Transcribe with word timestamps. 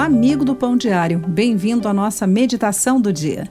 amigo 0.00 0.46
do 0.46 0.54
Pão 0.54 0.78
Diário. 0.78 1.18
Bem-vindo 1.18 1.86
à 1.86 1.92
nossa 1.92 2.26
meditação 2.26 2.98
do 2.98 3.12
dia. 3.12 3.46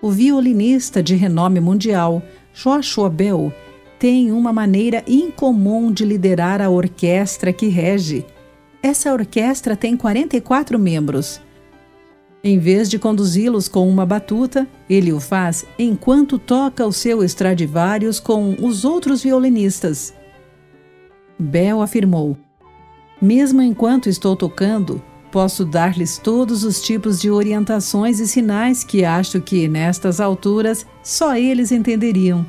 O 0.00 0.12
violinista 0.12 1.02
de 1.02 1.16
renome 1.16 1.58
mundial, 1.58 2.22
Joshua 2.54 3.10
Bell, 3.10 3.52
tem 3.98 4.30
uma 4.30 4.52
maneira 4.52 5.02
incomum 5.08 5.90
de 5.90 6.04
liderar 6.04 6.62
a 6.62 6.70
orquestra 6.70 7.52
que 7.52 7.66
rege. 7.66 8.24
Essa 8.80 9.12
orquestra 9.12 9.76
tem 9.76 9.96
44 9.96 10.78
membros. 10.78 11.40
Em 12.44 12.60
vez 12.60 12.88
de 12.88 12.96
conduzi-los 12.96 13.66
com 13.66 13.88
uma 13.88 14.06
batuta, 14.06 14.68
ele 14.88 15.12
o 15.12 15.18
faz 15.18 15.66
enquanto 15.76 16.38
toca 16.38 16.86
o 16.86 16.92
seu 16.92 17.24
Stradivarius 17.24 18.20
com 18.20 18.54
os 18.60 18.84
outros 18.84 19.20
violinistas. 19.20 20.14
Bell 21.36 21.82
afirmou: 21.82 22.38
Mesmo 23.20 23.60
enquanto 23.60 24.08
estou 24.08 24.36
tocando, 24.36 25.02
posso 25.32 25.64
dar-lhes 25.64 26.18
todos 26.18 26.62
os 26.62 26.80
tipos 26.80 27.20
de 27.20 27.30
orientações 27.30 28.20
e 28.20 28.28
sinais 28.28 28.84
que 28.84 29.04
acho 29.04 29.40
que, 29.40 29.66
nestas 29.66 30.20
alturas, 30.20 30.86
só 31.02 31.36
eles 31.36 31.72
entenderiam. 31.72 32.46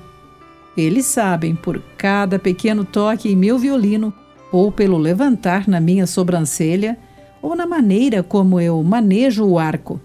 Eles 0.77 1.07
sabem, 1.07 1.55
por 1.55 1.81
cada 1.97 2.37
pequeno 2.37 2.85
toque 2.85 3.29
em 3.29 3.35
meu 3.35 3.57
violino, 3.57 4.13
ou 4.51 4.71
pelo 4.71 4.97
levantar 4.97 5.67
na 5.67 5.79
minha 5.79 6.07
sobrancelha, 6.07 6.97
ou 7.41 7.55
na 7.55 7.65
maneira 7.65 8.21
como 8.21 8.59
eu 8.59 8.81
manejo 8.83 9.45
o 9.45 9.57
arco. 9.57 9.99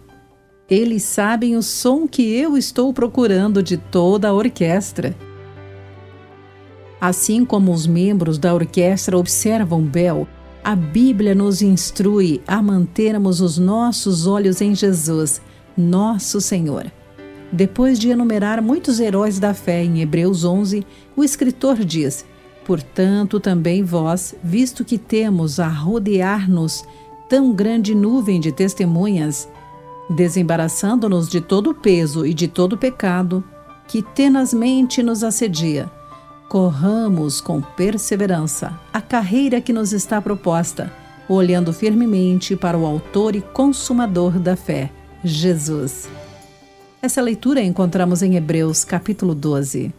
Eles 0.69 1.03
sabem 1.03 1.57
o 1.57 1.63
som 1.63 2.09
que 2.09 2.23
eu 2.35 2.57
estou 2.57 2.93
procurando 2.93 3.63
de 3.63 3.77
toda 3.77 4.29
a 4.29 4.33
orquestra. 4.33 5.15
Assim 6.99 7.45
como 7.45 7.71
os 7.71 7.87
membros 7.87 8.39
da 8.39 8.55
orquestra 8.55 9.19
observam 9.19 9.83
Bel, 9.83 10.27
a 10.65 10.75
Bíblia 10.75 11.35
nos 11.35 11.61
instrui 11.61 12.41
a 12.47 12.63
mantermos 12.63 13.43
os 13.43 13.59
nossos 13.59 14.27
olhos 14.27 14.63
em 14.63 14.75
Jesus, 14.75 15.43
nosso 15.77 16.41
Senhor. 16.41 16.91
Depois 17.53 17.99
de 17.99 18.09
enumerar 18.09 18.63
muitos 18.63 18.99
heróis 18.99 19.39
da 19.39 19.53
fé 19.53 19.85
em 19.85 20.01
Hebreus 20.01 20.43
11, 20.43 20.85
o 21.15 21.23
escritor 21.23 21.77
diz: 21.85 22.25
Portanto, 22.65 23.39
também 23.39 23.83
vós, 23.83 24.35
visto 24.43 24.87
que 24.87 24.97
temos 24.97 25.61
a 25.61 25.69
rodear-nos 25.69 26.83
tão 27.29 27.53
grande 27.53 27.95
nuvem 27.95 28.41
de 28.41 28.51
testemunhas, 28.51 29.47
desembaraçando-nos 30.09 31.29
de 31.29 31.43
todo 31.43 31.71
o 31.71 31.75
peso 31.75 32.25
e 32.25 32.33
de 32.33 32.49
todo 32.49 32.73
o 32.73 32.79
pecado 32.79 33.45
que 33.87 34.01
tenazmente 34.03 35.03
nos 35.03 35.23
assedia, 35.23 35.91
Corramos 36.49 37.41
com 37.41 37.61
perseverança 37.61 38.79
a 38.93 39.01
carreira 39.01 39.61
que 39.61 39.73
nos 39.73 39.93
está 39.93 40.21
proposta, 40.21 40.93
olhando 41.29 41.73
firmemente 41.73 42.55
para 42.55 42.77
o 42.77 42.85
Autor 42.85 43.35
e 43.35 43.41
Consumador 43.41 44.39
da 44.39 44.55
fé, 44.55 44.91
Jesus. 45.25 46.09
Essa 47.01 47.21
leitura 47.21 47.63
encontramos 47.63 48.23
em 48.23 48.37
Hebreus 48.37 48.85
capítulo 48.85 49.35
12. 49.35 49.93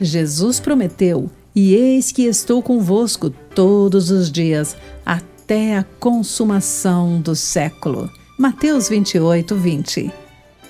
Jesus 0.00 0.58
prometeu: 0.58 1.30
E 1.54 1.74
eis 1.74 2.10
que 2.10 2.22
estou 2.22 2.62
convosco 2.62 3.30
todos 3.30 4.10
os 4.10 4.30
dias, 4.30 4.76
até 5.06 5.76
a 5.76 5.84
consumação 5.98 7.20
do 7.20 7.36
século. 7.36 8.10
Mateus 8.38 8.88
28, 8.88 9.54
20. 9.54 10.10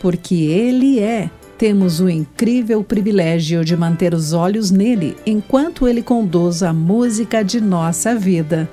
Porque 0.01 0.35
Ele 0.35 0.99
é 0.99 1.31
temos 1.61 2.01
o 2.01 2.09
incrível 2.09 2.83
privilégio 2.83 3.63
de 3.63 3.77
manter 3.77 4.15
os 4.15 4.33
olhos 4.33 4.71
nele 4.71 5.15
enquanto 5.27 5.87
ele 5.87 6.03
conduz 6.03 6.63
a 6.63 6.73
música 6.73 7.45
de 7.45 7.61
nossa 7.61 8.15
vida. 8.15 8.67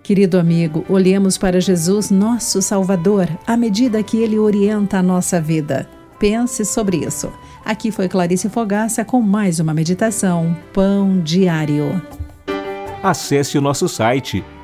Querido 0.00 0.38
amigo, 0.38 0.84
olhemos 0.88 1.36
para 1.36 1.60
Jesus, 1.60 2.08
nosso 2.08 2.62
Salvador, 2.62 3.28
à 3.44 3.56
medida 3.56 4.00
que 4.00 4.16
ele 4.16 4.38
orienta 4.38 4.98
a 4.98 5.02
nossa 5.02 5.40
vida. 5.40 5.90
Pense 6.20 6.64
sobre 6.64 6.98
isso. 6.98 7.32
Aqui 7.64 7.90
foi 7.90 8.08
Clarice 8.08 8.48
Fogaça 8.48 9.04
com 9.04 9.20
mais 9.20 9.58
uma 9.58 9.74
meditação 9.74 10.56
Pão 10.72 11.18
Diário. 11.18 12.00
Acesse 13.02 13.58
o 13.58 13.60
nosso 13.60 13.88
site 13.88 14.44